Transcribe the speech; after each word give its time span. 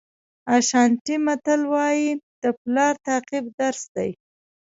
اشانټي 0.55 1.15
متل 1.25 1.61
وایي 1.73 2.09
د 2.41 2.45
پلار 2.61 2.93
تعقیب 3.07 3.45
درس 3.59 3.81
دی. 3.95 4.11